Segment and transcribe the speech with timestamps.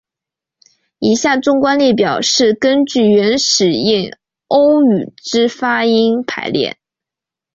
[0.97, 4.11] 以下纵观列表是根据原始印
[4.47, 6.79] 欧语之发音排列。